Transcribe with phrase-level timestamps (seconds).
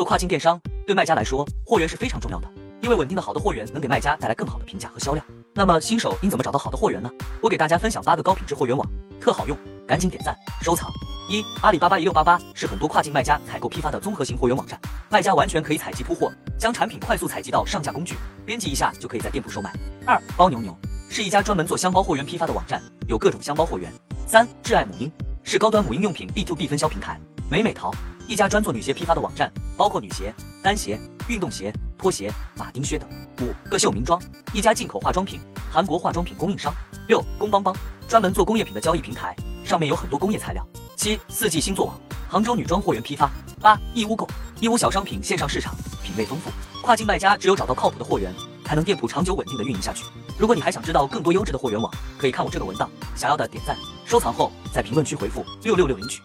[0.00, 2.48] 做跨境电商，对卖家来说，货源是非常重要的，
[2.80, 5.22] 因为稳定的好的货源能给卖家带来更好的评价和销量。
[5.52, 7.10] 那么新手应怎么找到好的货源呢？
[7.42, 8.90] 我给大家分享八个高品质货源网，
[9.20, 9.54] 特好用，
[9.86, 10.90] 赶紧点赞收藏。
[11.28, 18.14] 一、阿里巴巴一六八八是很多跨境卖家采购批发的综合型货源网站，卖家完全可以采集铺货，将产品快速采集到上架工具，
[18.46, 19.70] 编辑一下就可以在店铺售卖。
[20.06, 20.74] 二、包牛牛
[21.10, 23.92] 是一家专门做箱包货源批发的网站，有各种箱包货源。
[24.26, 25.12] 三、挚爱母婴
[25.44, 27.20] 是高端母婴用品 B to B 分销平台。
[27.50, 27.90] 美美淘。
[28.28, 30.32] 一家专做女鞋批发的网站，包括女鞋、
[30.62, 30.96] 单鞋、
[31.26, 33.08] 运动鞋、拖鞋、马丁靴等。
[33.40, 36.72] 五个秀名庄，一家进口化妆品、韩国化妆品供应商。
[37.08, 37.74] 六工帮帮，
[38.06, 40.64] 专门做工业品的交易平台，上面有很多工业材料。
[40.94, 43.28] 七四季星座网，杭州女装货源批发。
[43.60, 44.28] 八义乌购，
[44.60, 46.52] 义乌小商品线上市场，品类丰富。
[46.82, 48.32] 跨境卖家只有找到靠谱的货源，
[48.64, 50.04] 才能店铺长久稳定的运营下去。
[50.38, 52.88] 如果你还想知道更多优质的货源网，可以看我这个文档。
[53.16, 53.76] 想要的点赞
[54.06, 56.22] 收藏后，在评论区回复六六六领取。